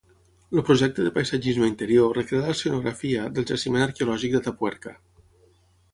[0.53, 4.99] El projecte de paisatgisme interior recrea l'escenografia del Jaciment arqueològic d'Atapuerca.